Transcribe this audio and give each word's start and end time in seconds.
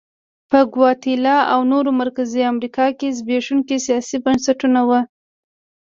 په 0.49 0.59
ګواتیلا 0.73 1.37
او 1.53 1.59
نورو 1.71 1.89
مرکزي 2.01 2.41
امریکا 2.51 2.85
کې 2.99 3.15
زبېښونکي 3.17 3.77
سیاسي 3.85 4.17
بنسټونه 4.25 4.79
وو. 4.87 4.99